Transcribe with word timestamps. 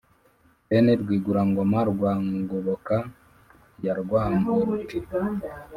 Bene 0.67 0.91
Rwigurangoma 1.01 1.79
rwa 1.91 2.11
Ngoboka 2.39 2.95
ya 3.83 3.93
Rwangoruke 4.01 4.99